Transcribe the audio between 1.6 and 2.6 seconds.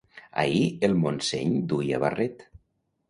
duia barret